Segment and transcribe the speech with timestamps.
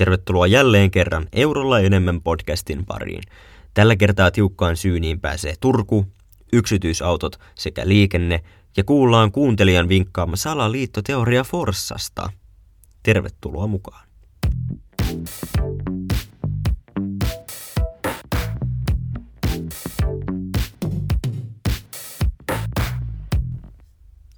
[0.00, 3.22] Tervetuloa jälleen kerran Eurolla enemmän podcastin pariin.
[3.74, 6.06] Tällä kertaa tiukkaan syyniin pääsee Turku,
[6.52, 8.42] yksityisautot sekä liikenne
[8.76, 12.30] ja kuullaan kuuntelijan vinkkaama salaliittoteoria Forssasta.
[13.02, 14.08] Tervetuloa mukaan.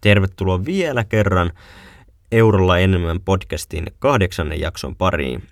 [0.01, 1.53] Tervetuloa vielä kerran
[2.33, 5.43] Eurolla enemmän podcastin kahdeksannen jakson pariin.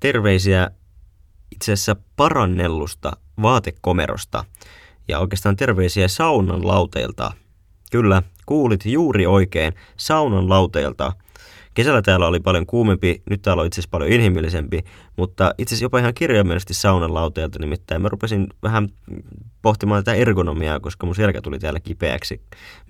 [0.00, 0.70] Terveisiä
[1.52, 4.44] itse asiassa parannellusta vaatekomerosta
[5.08, 7.32] ja oikeastaan terveisiä saunan lauteilta.
[7.90, 11.12] Kyllä, kuulit juuri oikein, saunan lauteilta.
[11.74, 14.84] Kesällä täällä oli paljon kuumempi, nyt täällä on itse asiassa paljon inhimillisempi,
[15.16, 18.88] mutta itse asiassa jopa ihan kirjaimellisesti saunan lauteilta, nimittäin mä rupesin vähän
[19.62, 22.40] pohtimaan tätä ergonomiaa, koska mun selkä tuli täällä kipeäksi.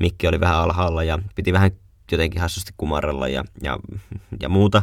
[0.00, 1.70] Mikki oli vähän alhaalla ja piti vähän
[2.12, 3.78] jotenkin hassusti kumarella ja, ja,
[4.40, 4.82] ja muuta,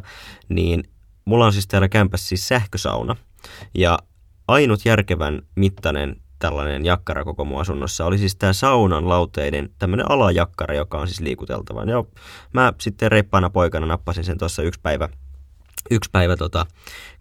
[0.50, 0.84] niin
[1.26, 3.16] mulla on siis täällä kämpässä siis sähkösauna.
[3.74, 4.00] Ja
[4.48, 10.76] ainut järkevän mittainen tällainen jakkara koko mun asunnossa oli siis tämä saunan lauteiden tämmöinen alajakkara,
[10.76, 11.84] joka on siis liikuteltava.
[11.84, 12.04] Ja
[12.54, 15.10] mä sitten reippaana poikana nappasin sen tuossa yksi päivä,
[15.92, 16.66] yksi päivä tota,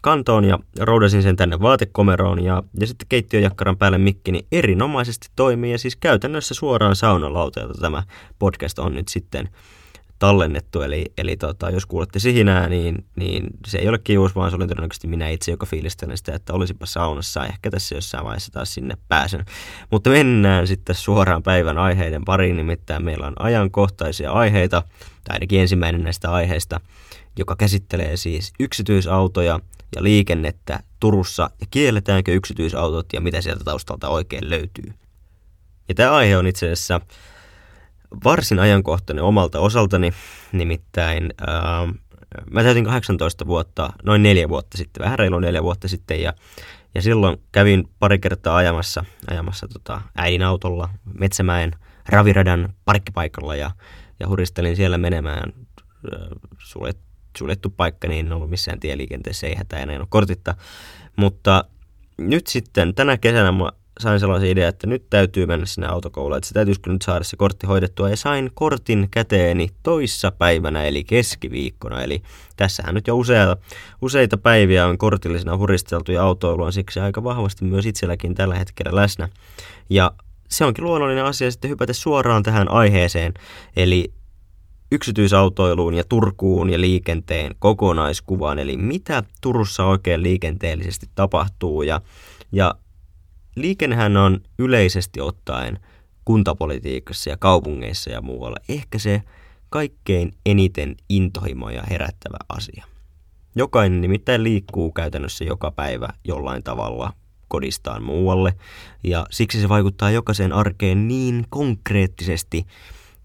[0.01, 5.73] kantoon ja roudasin sen tänne vaatekomeroon ja, ja sitten keittiöjakkaran päälle mikki niin erinomaisesti toimii
[5.73, 8.03] ja siis käytännössä suoraan saunan lauteelta tämä
[8.39, 9.49] podcast on nyt sitten
[10.19, 14.57] tallennettu, eli, eli tota, jos kuulette sihinää, niin, niin se ei ole kius, vaan se
[14.57, 18.75] oli todennäköisesti minä itse, joka fiilistelen sitä, että olisipa saunassa, ehkä tässä jossain vaiheessa taas
[18.75, 19.45] sinne pääsen.
[19.91, 24.83] Mutta mennään sitten suoraan päivän aiheiden pariin, nimittäin meillä on ajankohtaisia aiheita,
[25.25, 26.81] tai ainakin ensimmäinen näistä aiheista,
[27.39, 29.61] joka käsittelee siis yksityisautoja
[29.97, 34.93] ja liikennettä Turussa, ja kielletäänkö yksityisautot ja mitä sieltä taustalta oikein löytyy.
[35.89, 37.01] Ja tämä aihe on itse asiassa
[38.25, 40.13] varsin ajankohtainen omalta osaltani,
[40.53, 41.89] nimittäin ää,
[42.51, 46.33] mä täytin 18 vuotta, noin neljä vuotta sitten, vähän reilu neljä vuotta sitten, ja,
[46.95, 51.73] ja silloin kävin pari kertaa ajamassa, ajamassa tota, äidin autolla Metsämäen
[52.09, 53.71] raviradan parkkipaikalla ja,
[54.21, 55.53] ja huristelin siellä menemään
[56.59, 57.05] suljettu,
[57.39, 60.55] suljettu paikka, niin en ollut missään tieliikenteessä, ei hätää enää ole kortitta.
[61.17, 61.65] Mutta
[62.19, 66.49] nyt sitten tänä kesänä mä sain sellaisen idean, että nyt täytyy mennä sinne autokouluun, että
[66.49, 68.11] se täytyisikö nyt saada se kortti hoidettua.
[68.11, 72.03] Ja sain kortin käteeni toissa päivänä, eli keskiviikkona.
[72.03, 72.23] Eli
[72.57, 73.57] tässähän nyt jo useita,
[74.03, 78.97] useita päiviä on kortillisena huristeltu ja autoilu on siksi aika vahvasti myös itselläkin tällä hetkellä
[78.97, 79.29] läsnä.
[79.91, 80.13] Ja
[80.49, 83.35] se onkin luonnollinen asia sitten hypätä suoraan tähän aiheeseen,
[83.77, 84.13] eli
[84.93, 92.01] yksityisautoiluun ja Turkuun ja liikenteen kokonaiskuvaan, eli mitä Turussa oikein liikenteellisesti tapahtuu ja,
[92.53, 92.75] ja
[93.57, 95.79] liikennehän on yleisesti ottaen
[96.25, 99.23] kuntapolitiikassa ja kaupungeissa ja muualla ehkä se
[99.71, 102.85] kaikkein eniten intohimoja herättävä asia.
[103.57, 107.13] Jokainen nimittäin liikkuu käytännössä joka päivä jollain tavalla
[107.49, 108.55] kodistaan muualle,
[109.05, 112.67] ja siksi se vaikuttaa jokaiseen arkeen niin konkreettisesti.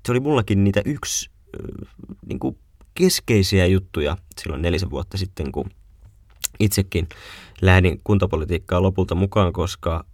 [0.06, 1.30] Se oli mullakin niitä yksi
[2.26, 2.58] niin kuin
[2.96, 5.70] keskeisiä juttuja silloin nelisen vuotta sitten, kun
[6.60, 7.10] itsekin
[7.62, 10.06] lähdin kuntapolitiikkaan lopulta mukaan, koska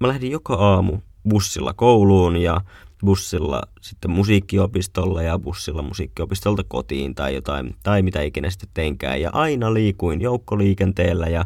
[0.00, 2.60] mä lähdin joka aamu bussilla kouluun ja
[3.04, 9.20] bussilla sitten musiikkiopistolle ja bussilla musiikkiopistolta kotiin tai jotain, tai mitä ikinä sitten teinkään.
[9.20, 11.44] Ja aina liikuin joukkoliikenteellä ja,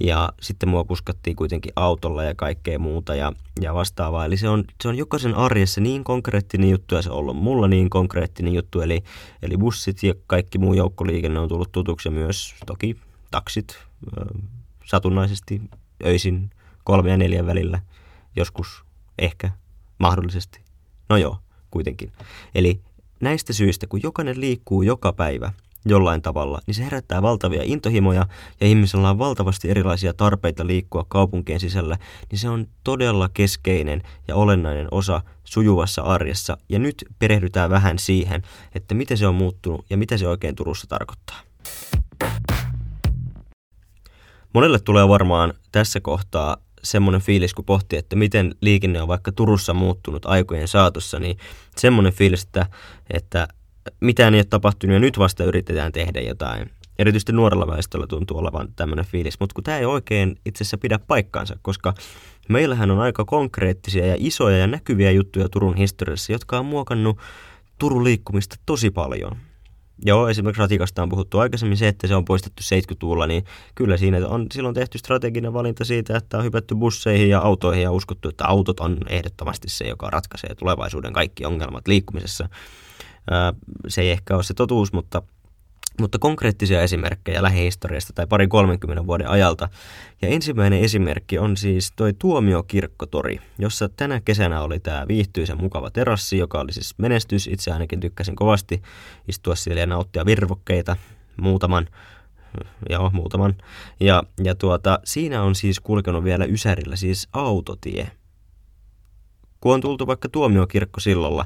[0.00, 4.24] ja sitten mua kuskattiin kuitenkin autolla ja kaikkea muuta ja, ja vastaavaa.
[4.24, 7.68] Eli se on, se on jokaisen arjessa niin konkreettinen juttu ja se on ollut mulla
[7.68, 8.80] niin konkreettinen juttu.
[8.80, 9.02] Eli,
[9.42, 12.96] eli bussit ja kaikki muu joukkoliikenne on tullut tutuksi ja myös toki
[13.30, 13.78] taksit
[14.84, 15.60] satunnaisesti
[16.04, 16.50] öisin
[16.86, 17.80] kolme ja neljän välillä,
[18.36, 18.84] joskus
[19.18, 19.50] ehkä,
[19.98, 20.60] mahdollisesti.
[21.08, 21.38] No joo,
[21.70, 22.12] kuitenkin.
[22.54, 22.80] Eli
[23.20, 25.52] näistä syistä, kun jokainen liikkuu joka päivä
[25.84, 28.26] jollain tavalla, niin se herättää valtavia intohimoja
[28.60, 31.98] ja ihmisellä on valtavasti erilaisia tarpeita liikkua kaupunkien sisällä,
[32.30, 36.56] niin se on todella keskeinen ja olennainen osa sujuvassa arjessa.
[36.68, 38.42] Ja nyt perehdytään vähän siihen,
[38.74, 41.40] että miten se on muuttunut ja mitä se oikein Turussa tarkoittaa.
[44.52, 46.56] Monelle tulee varmaan tässä kohtaa
[46.86, 51.38] semmoinen fiilis, kun pohtii, että miten liikenne on vaikka Turussa muuttunut aikojen saatossa, niin
[51.76, 52.66] semmoinen fiilis, että,
[53.10, 53.48] että
[54.00, 56.70] mitään ei ole tapahtunut ja nyt vasta yritetään tehdä jotain.
[56.98, 60.98] Erityisesti nuorella väestöllä tuntuu olevan tämmöinen fiilis, mutta kun tämä ei oikein itse asiassa pidä
[60.98, 61.94] paikkaansa, koska
[62.48, 67.18] meillähän on aika konkreettisia ja isoja ja näkyviä juttuja Turun historiassa, jotka on muokannut
[67.78, 69.36] Turun liikkumista tosi paljon.
[70.04, 73.44] Joo, esimerkiksi ratikasta on puhuttu aikaisemmin se, että se on poistettu 70-luvulla, niin
[73.74, 77.92] kyllä siinä on silloin tehty strateginen valinta siitä, että on hypätty busseihin ja autoihin ja
[77.92, 82.48] uskottu, että autot on ehdottomasti se, joka ratkaisee tulevaisuuden kaikki ongelmat liikkumisessa.
[83.88, 85.22] Se ei ehkä ole se totuus, mutta
[86.00, 89.68] mutta konkreettisia esimerkkejä lähihistoriasta tai pari 30 vuoden ajalta.
[90.22, 96.38] Ja ensimmäinen esimerkki on siis toi Tuomiokirkkotori, jossa tänä kesänä oli tämä viihtyisen mukava terassi,
[96.38, 97.46] joka oli siis menestys.
[97.46, 98.82] Itse ainakin tykkäsin kovasti
[99.28, 100.96] istua siellä ja nauttia virvokkeita
[101.36, 101.88] muutaman
[102.90, 103.54] joo, muutaman.
[104.00, 108.10] Ja, ja tuota, siinä on siis kulkenut vielä Ysärillä siis autotie.
[109.60, 111.44] Kun on tultu vaikka Tuomiokirkko sillolla,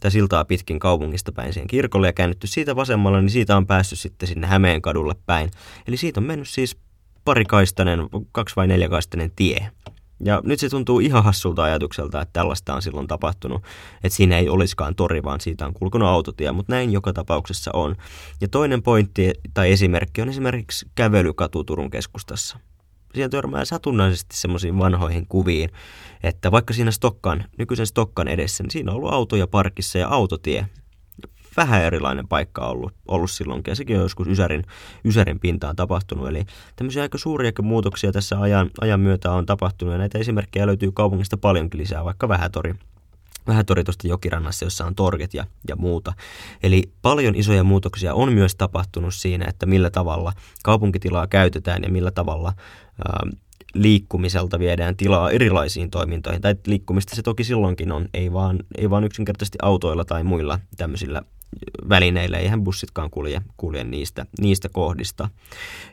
[0.00, 3.98] tai siltaa pitkin kaupungista päin siihen kirkolle ja käännytty siitä vasemmalla, niin siitä on päässyt
[3.98, 5.50] sitten sinne Hämeen kadulle päin.
[5.86, 6.76] Eli siitä on mennyt siis
[7.24, 9.70] parikaistainen, kaksi vai neljäkaistainen tie.
[10.24, 13.62] Ja nyt se tuntuu ihan hassulta ajatukselta, että tällaista on silloin tapahtunut,
[14.04, 17.96] että siinä ei olisikaan tori, vaan siitä on kulkunut autotie, mutta näin joka tapauksessa on.
[18.40, 22.58] Ja toinen pointti tai esimerkki on esimerkiksi kävelykatu Turun keskustassa
[23.14, 25.70] siinä törmää satunnaisesti semmoisiin vanhoihin kuviin,
[26.22, 30.66] että vaikka siinä Stokkan, nykyisen Stokkan edessä, niin siinä on ollut autoja parkissa ja autotie.
[31.56, 34.64] Vähän erilainen paikka on ollut, ollut silloinkin, ja sekin on joskus Ysärin,
[35.04, 36.28] Ysärin pintaan tapahtunut.
[36.28, 36.44] Eli
[36.76, 41.36] tämmöisiä aika suuriakin muutoksia tässä ajan, ajan myötä on tapahtunut, ja näitä esimerkkejä löytyy kaupungista
[41.36, 42.74] paljonkin lisää, vaikka Vähätori,
[43.46, 46.12] Vähätori tuosta jokirannassa, jossa on torget ja, ja muuta.
[46.62, 50.32] Eli paljon isoja muutoksia on myös tapahtunut siinä, että millä tavalla
[50.64, 52.52] kaupunkitilaa käytetään ja millä tavalla
[53.74, 56.42] liikkumiselta viedään tilaa erilaisiin toimintoihin.
[56.42, 61.22] Tai liikkumista se toki silloinkin on, ei vaan, ei vaan yksinkertaisesti autoilla tai muilla tämmöisillä
[61.88, 62.38] välineillä.
[62.38, 65.28] Eihän bussitkaan kulje, kulje niistä, niistä kohdista.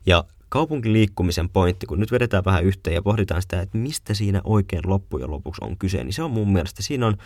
[0.06, 4.82] Ja kaupunkiliikkumisen pointti, kun nyt vedetään vähän yhteen ja pohditaan sitä, että mistä siinä oikein
[4.86, 7.18] loppujen lopuksi on kyse, niin se on mun mielestä, siinä on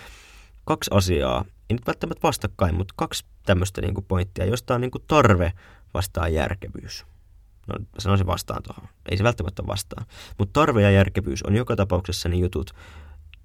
[0.65, 4.91] kaksi asiaa, ei nyt välttämättä vastakkain, mutta kaksi tämmöistä niin kuin pointtia, josta on niin
[4.91, 5.53] kuin tarve
[5.93, 7.05] vastaa järkevyys.
[7.67, 8.87] No sanoisin vastaan tuohon.
[9.09, 10.05] Ei se välttämättä vastaa.
[10.37, 12.71] Mutta tarve ja järkevyys on joka tapauksessa ne jutut,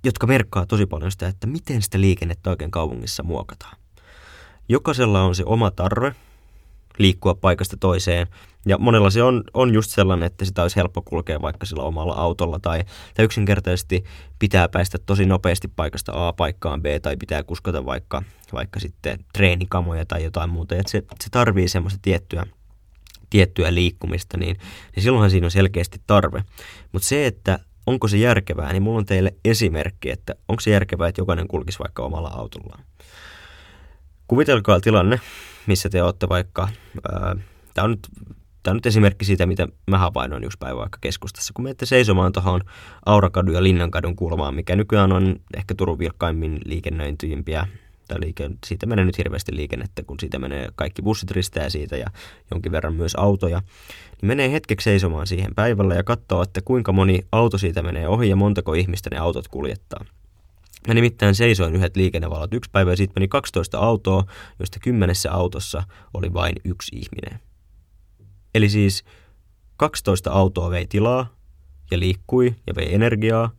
[0.05, 3.77] jotka merkkaa tosi paljon sitä, että miten sitä liikennettä oikein kaupungissa muokataan.
[4.69, 6.15] Jokaisella on se oma tarve
[6.99, 8.27] liikkua paikasta toiseen.
[8.67, 12.15] Ja monella se on, on just sellainen, että sitä olisi helppo kulkea vaikka sillä omalla
[12.15, 12.85] autolla tai,
[13.15, 14.05] tai yksinkertaisesti
[14.39, 18.23] pitää päästä tosi nopeasti paikasta A paikkaan B tai pitää kuskata vaikka,
[18.53, 20.77] vaikka sitten treenikamoja tai jotain muuta.
[20.77, 22.47] Et se, se tarvii semmoista tiettyä
[23.31, 24.57] tiettyä liikkumista, niin,
[24.97, 26.45] niin silloinhan siinä on selkeästi tarve.
[26.93, 31.09] Mutta se, että onko se järkevää, niin mulla on teille esimerkki, että onko se järkevää,
[31.09, 32.85] että jokainen kulkisi vaikka omalla autollaan.
[34.29, 35.21] Kuvitelkaa tilanne,
[35.67, 36.69] missä te olette vaikka,
[37.75, 38.09] tämä on nyt
[38.67, 41.53] Tämä on nyt esimerkki siitä, mitä mä havainnoin yksi päivä vaikka keskustassa.
[41.55, 42.61] Kun menette seisomaan tuohon
[43.07, 47.67] Aurakadun ja Linnankadun kulmaan, mikä nykyään on ehkä Turun vilkkaimmin liikennöintyjimpiä
[48.09, 52.07] tai liike, siitä menee nyt hirveästi liikennettä, kun siitä menee kaikki bussit ristää siitä ja
[52.51, 53.59] jonkin verran myös autoja,
[54.23, 58.29] niin menee hetkeksi seisomaan siihen päivällä ja katsoo, että kuinka moni auto siitä menee ohi
[58.29, 60.05] ja montako ihmistä ne autot kuljettaa.
[60.89, 64.25] Mä nimittäin seisoin yhdet liikennevalot yksi päivä ja siitä meni 12 autoa,
[64.59, 65.83] joista kymmenessä autossa
[66.15, 67.46] oli vain yksi ihminen.
[68.57, 69.05] Eli siis
[69.77, 71.37] 12 autoa vei tilaa
[71.91, 73.51] ja liikkui ja vei energiaa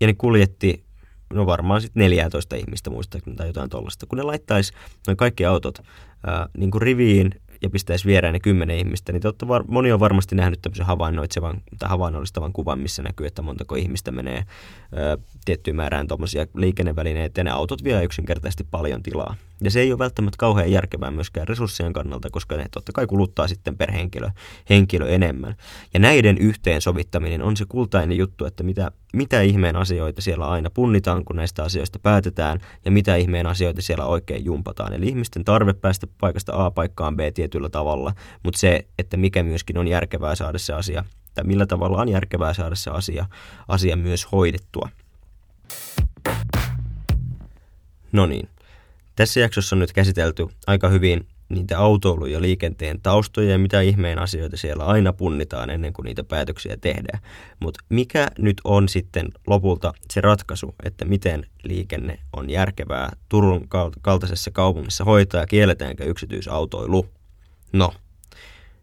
[0.00, 0.84] ja ne kuljetti
[1.32, 4.06] no varmaan sitten 14 ihmistä muistaakseni tai jotain tuollaista.
[4.06, 4.72] Kun ne laittaisi
[5.06, 5.78] noin kaikki autot
[6.26, 10.00] ää, niin kuin riviin ja pistäisi viereen ne kymmenen ihmistä, niin totta var- moni on
[10.00, 15.76] varmasti nähnyt tämmöisen havainnoitsevan tai havainnollistavan kuvan, missä näkyy, että montako ihmistä menee ää, tiettyyn
[15.76, 19.36] määrään tuommoisia liikennevälineitä ja ne autot vie yksinkertaisesti paljon tilaa.
[19.60, 23.48] Ja se ei ole välttämättä kauhean järkevää myöskään resurssien kannalta, koska ne totta kai kuluttaa
[23.48, 24.30] sitten per henkilö,
[24.70, 25.54] henkilö enemmän.
[25.94, 31.24] Ja näiden yhteensovittaminen on se kultainen juttu, että mitä, mitä ihmeen asioita siellä aina punnitaan,
[31.24, 34.92] kun näistä asioista päätetään, ja mitä ihmeen asioita siellä oikein jumpataan.
[34.92, 38.12] Eli ihmisten tarve päästä paikasta A paikkaan B tietyllä tavalla,
[38.42, 42.54] mutta se, että mikä myöskin on järkevää saada se asia, tai millä tavalla on järkevää
[42.54, 43.26] saada se asia,
[43.68, 44.88] asia myös hoidettua.
[48.12, 48.48] No niin,
[49.16, 54.18] tässä jaksossa on nyt käsitelty aika hyvin niitä autoilun ja liikenteen taustoja ja mitä ihmeen
[54.18, 57.22] asioita siellä aina punnitaan ennen kuin niitä päätöksiä tehdään.
[57.60, 63.68] Mutta mikä nyt on sitten lopulta se ratkaisu, että miten liikenne on järkevää Turun
[64.02, 67.06] kaltaisessa kaupungissa hoitaa ja kielletäänkö yksityisautoilu?
[67.72, 67.94] No,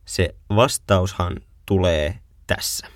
[0.06, 2.88] se vastaushan tulee tässä.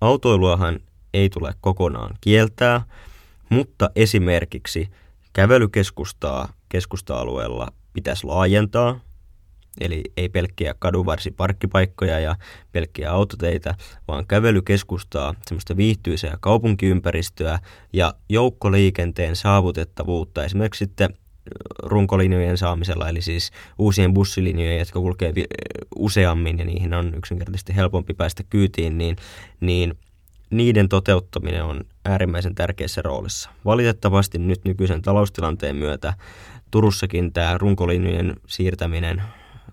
[0.00, 0.80] Autoiluahan
[1.14, 2.82] ei tule kokonaan kieltää,
[3.50, 4.88] mutta esimerkiksi–
[5.32, 9.00] Kävelykeskustaa keskusta-alueella pitäisi laajentaa,
[9.80, 12.36] eli ei pelkkiä kadunvarsiparkkipaikkoja ja
[12.72, 13.74] pelkkiä autoteitä,
[14.08, 17.58] vaan kävelykeskustaa, semmoista viihtyisää kaupunkiympäristöä
[17.92, 21.14] ja joukkoliikenteen saavutettavuutta, esimerkiksi sitten
[21.82, 25.32] runkolinjojen saamisella, eli siis uusien bussilinjojen, jotka kulkee
[25.96, 29.16] useammin ja niihin on yksinkertaisesti helpompi päästä kyytiin, niin,
[29.60, 29.98] niin
[30.50, 33.50] niiden toteuttaminen on äärimmäisen tärkeässä roolissa.
[33.64, 36.14] Valitettavasti nyt nykyisen taloustilanteen myötä
[36.70, 39.22] Turussakin tämä runkolinjojen siirtäminen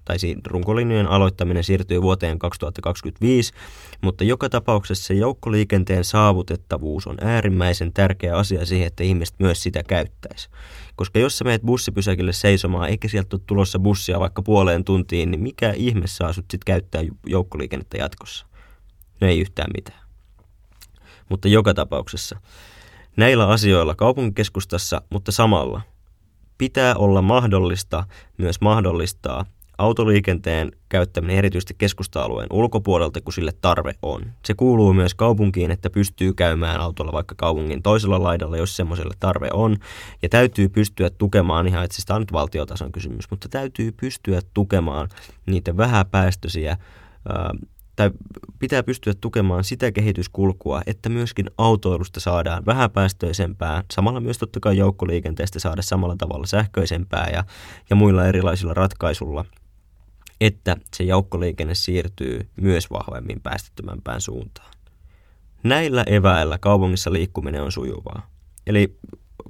[0.06, 0.18] tai
[0.48, 3.54] runkolinjojen aloittaminen siirtyy vuoteen 2025,
[4.02, 10.50] mutta joka tapauksessa joukkoliikenteen saavutettavuus on äärimmäisen tärkeä asia siihen, että ihmiset myös sitä käyttäisi.
[10.96, 15.42] Koska jos sä meet bussipysäkille seisomaan, eikä sieltä ole tulossa bussia vaikka puoleen tuntiin, niin
[15.42, 18.46] mikä ihme saa sut sitten käyttää joukkoliikennettä jatkossa?
[19.22, 20.07] No ei yhtään mitään.
[21.30, 22.40] Mutta joka tapauksessa
[23.18, 25.82] näillä asioilla kaupunkikeskustassa, mutta samalla
[26.58, 28.04] pitää olla mahdollista
[28.38, 29.46] myös mahdollistaa
[29.78, 34.22] autoliikenteen käyttäminen erityisesti keskusta-alueen ulkopuolelta, kun sille tarve on.
[34.46, 39.50] Se kuuluu myös kaupunkiin, että pystyy käymään autolla vaikka kaupungin toisella laidalla, jos semmoiselle tarve
[39.54, 39.78] on.
[40.22, 45.10] Ja täytyy pystyä tukemaan, ihan itse on nyt valtiotason kysymys, mutta täytyy pystyä tukemaan
[45.46, 46.78] niitä vähäpäästöisiä
[47.98, 48.12] tai
[48.60, 55.60] pitää pystyä tukemaan sitä kehityskulkua, että myöskin autoilusta saadaan vähäpäästöisempää, samalla myös totta kai joukkoliikenteestä
[55.60, 57.44] saada samalla tavalla sähköisempää ja,
[57.90, 59.46] ja muilla erilaisilla ratkaisulla–
[60.42, 64.72] että se joukkoliikenne siirtyy myös vahvemmin päästettömämpään suuntaan.
[65.64, 68.30] Näillä eväillä kaupungissa liikkuminen on sujuvaa.
[68.68, 68.98] Eli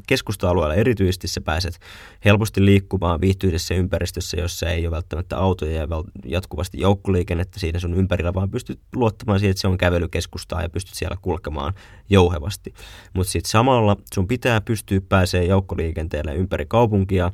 [0.07, 1.79] keskusta-alueella erityisesti sä pääset
[2.25, 5.87] helposti liikkumaan viihtyisessä ympäristössä, jossa ei ole välttämättä autoja ja
[6.25, 10.95] jatkuvasti joukkoliikennettä siinä sun ympärillä, vaan pystyt luottamaan siihen, että se on kävelykeskustaa ja pystyt
[10.95, 11.73] siellä kulkemaan
[12.09, 12.73] jouhevasti.
[13.13, 17.31] Mutta sitten samalla sun pitää pystyä pääsee joukkoliikenteelle ympäri kaupunkia,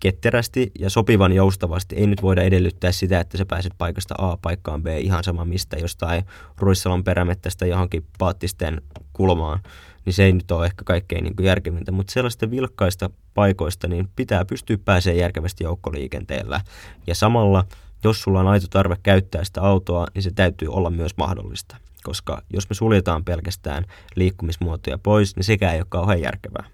[0.00, 1.96] ketterästi ja sopivan joustavasti.
[1.96, 5.76] Ei nyt voida edellyttää sitä, että sä pääset paikasta A paikkaan B ihan sama mistä,
[5.76, 6.24] jostain
[6.58, 9.60] Ruissalon perämettästä johonkin paattisten kulmaan,
[10.04, 14.44] niin se ei nyt ole ehkä kaikkein niin järkevintä, mutta sellaista vilkkaista paikoista niin pitää
[14.44, 16.60] pystyä pääsemään järkevästi joukkoliikenteellä.
[17.06, 17.64] Ja samalla,
[18.04, 21.76] jos sulla on aito tarve käyttää sitä autoa, niin se täytyy olla myös mahdollista.
[22.02, 26.64] Koska jos me suljetaan pelkästään liikkumismuotoja pois, niin sekään ei ole kauhean järkevää.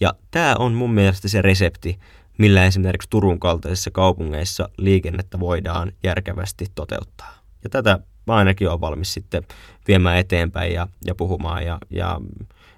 [0.00, 1.98] Ja tämä on mun mielestä se resepti,
[2.38, 7.38] millä esimerkiksi Turun kaltaisissa kaupungeissa liikennettä voidaan järkevästi toteuttaa.
[7.64, 9.42] Ja tätä mä ainakin olen valmis sitten
[9.88, 11.64] viemään eteenpäin ja, ja puhumaan.
[11.64, 12.20] Ja, ja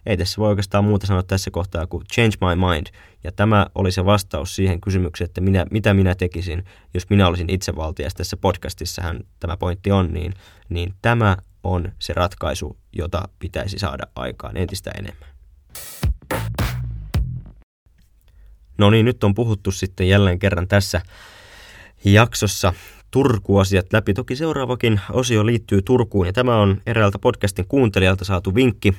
[0.06, 2.86] ei tässä voi oikeastaan muuta sanoa tässä kohtaa kuin change my mind.
[3.24, 6.64] Ja tämä oli se vastaus siihen kysymykseen, että minä, mitä minä tekisin,
[6.94, 10.34] jos minä olisin itsevaltias tässä podcastissahan tämä pointti on, niin,
[10.68, 15.28] niin tämä on se ratkaisu, jota pitäisi saada aikaan entistä enemmän.
[18.78, 21.00] No niin, nyt on puhuttu sitten jälleen kerran tässä
[22.04, 22.72] jaksossa
[23.10, 24.14] Turku-asiat läpi.
[24.14, 28.94] Toki seuraavakin osio liittyy Turkuun ja tämä on eräältä podcastin kuuntelijalta saatu vinkki.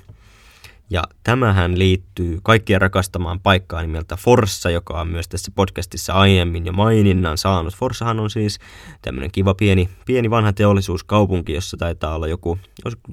[0.89, 6.73] Ja tämähän liittyy kaikkien rakastamaan paikkaan nimeltä Forssa, joka on myös tässä podcastissa aiemmin jo
[6.73, 7.75] maininnan saanut.
[7.75, 8.59] Forssahan on siis
[9.01, 12.59] tämmöinen kiva pieni, pieni vanha teollisuuskaupunki, jossa taitaa olla joku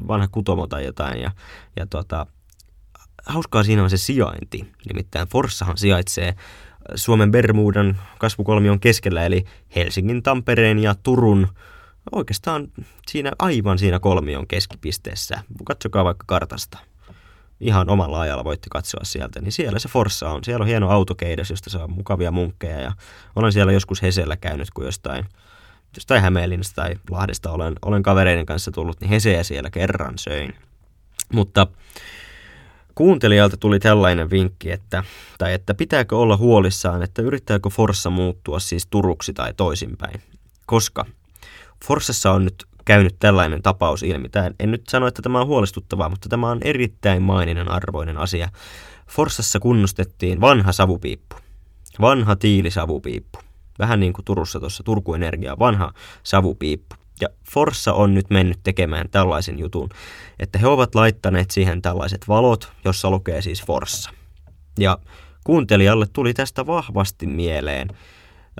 [0.09, 1.21] vanha kutomo tai jotain.
[1.21, 1.31] Ja,
[1.77, 2.27] ja tota,
[3.27, 4.73] hauskaa siinä on se sijainti.
[4.89, 6.35] Nimittäin Forssahan sijaitsee
[6.95, 9.45] Suomen Bermudan kasvukolmion keskellä, eli
[9.77, 11.49] Helsingin, Tampereen ja Turun
[12.13, 12.69] oikeastaan
[13.09, 15.39] siinä aivan siinä kolmion keskipisteessä.
[15.65, 16.79] Katsokaa vaikka kartasta.
[17.61, 20.45] Ihan omalla ajalla voitte katsoa sieltä, niin siellä se Forssa on.
[20.45, 22.93] Siellä on hieno autokeidas, josta saa mukavia munkkeja ja
[23.37, 25.25] olen siellä joskus Hesellä käynyt, kun jostain,
[25.97, 30.55] jostain Hämeenlinnasta tai Lahdesta olen, olen kavereiden kanssa tullut, niin Heseä siellä kerran söin.
[31.33, 31.67] Mutta
[32.97, 35.05] Kuuntelijalta tuli tällainen vinkki, että,
[35.39, 40.23] tai että pitääkö olla huolissaan, että yrittääkö Forssa muuttua siis Turuksi tai toisinpäin.
[40.67, 41.05] Koska
[41.85, 44.29] Forssassa on nyt käynyt tällainen tapaus ilmi.
[44.29, 48.49] Tämä, en nyt sano, että tämä on huolestuttavaa, mutta tämä on erittäin maininen arvoinen asia.
[49.09, 51.37] Forssassa kunnostettiin vanha savupiippu.
[52.01, 53.39] Vanha tiilisavupiippu.
[53.79, 56.97] Vähän niin kuin Turussa tuossa Turku Energia, vanha savupiippu.
[57.21, 59.89] Ja Forssa on nyt mennyt tekemään tällaisen jutun,
[60.39, 64.11] että he ovat laittaneet siihen tällaiset valot, jossa lukee siis Forssa.
[64.79, 64.99] Ja
[65.45, 67.89] kuuntelijalle tuli tästä vahvasti mieleen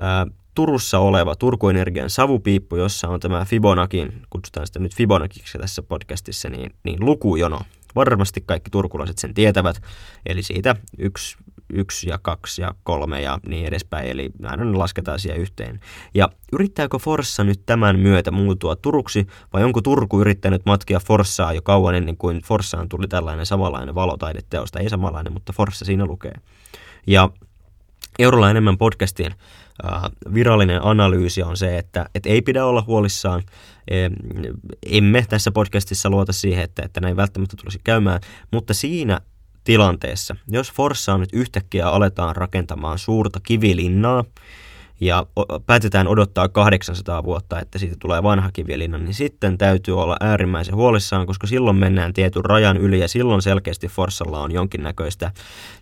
[0.01, 5.81] ää, Turussa oleva Turku Energian savupiippu, jossa on tämä Fibonakin, kutsutaan sitä nyt Fibonakiksi tässä
[5.81, 7.59] podcastissa, niin, niin lukujono.
[7.95, 9.81] Varmasti kaikki turkulaiset sen tietävät,
[10.25, 11.37] eli siitä yksi
[11.73, 15.79] yksi ja kaksi ja kolme ja niin edespäin, eli aina lasketaan siihen yhteen.
[16.13, 21.61] Ja yrittääkö Forssa nyt tämän myötä muuttua Turuksi, vai onko Turku yrittänyt matkia Forssaa jo
[21.61, 26.33] kauan ennen kuin Forssaan tuli tällainen samanlainen valotaideteosta, ei samanlainen, mutta Forssa siinä lukee.
[27.07, 27.29] Ja
[28.19, 29.35] Eurolla enemmän podcastien
[29.85, 30.01] äh,
[30.33, 33.43] virallinen analyysi on se, että, että ei pidä olla huolissaan.
[34.85, 38.21] Emme tässä podcastissa luota siihen, että, että näin välttämättä tulisi käymään,
[38.51, 39.21] mutta siinä
[39.67, 44.23] tilanteessa, jos Forssaan nyt yhtäkkiä aletaan rakentamaan suurta kivilinnaa,
[44.99, 45.25] ja
[45.65, 51.27] päätetään odottaa 800 vuotta, että siitä tulee vanha kivilinna, niin sitten täytyy olla äärimmäisen huolissaan,
[51.27, 55.31] koska silloin mennään tietyn rajan yli ja silloin selkeästi Forssalla on jonkinnäköistä,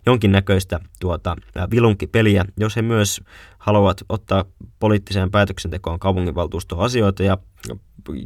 [0.06, 1.36] jonkinnäköistä tuota,
[1.70, 3.20] vilunkipeliä, jos he myös
[3.58, 4.44] haluavat ottaa
[4.78, 7.38] poliittiseen päätöksentekoon kaupunginvaltuuston asioita ja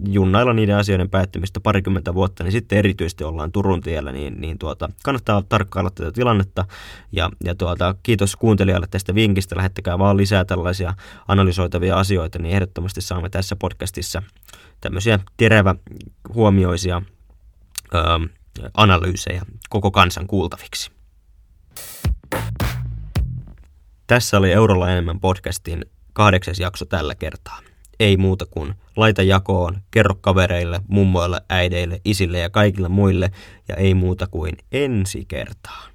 [0.08, 4.88] junnailla niiden asioiden päättymistä parikymmentä vuotta, niin sitten erityisesti ollaan Turun tiellä, niin, niin tuota,
[5.04, 6.64] kannattaa tarkkailla tätä tilannetta.
[7.12, 10.94] Ja, ja tuota, kiitos kuuntelijalle tästä vinkistä, lähettäkää vaan lisää tällaisia
[11.28, 14.22] analysoitavia asioita, niin ehdottomasti saamme tässä podcastissa
[14.80, 15.74] tämmöisiä terävä
[16.34, 17.02] huomioisia
[17.94, 17.98] ö,
[18.74, 20.90] analyysejä koko kansan kuultaviksi.
[24.06, 27.69] Tässä oli Eurolla enemmän podcastin kahdeksas jakso tällä kertaa
[28.00, 33.30] ei muuta kuin laita jakoon, kerro kavereille, mummoille, äideille, isille ja kaikille muille
[33.68, 35.90] ja ei muuta kuin ensi kertaan.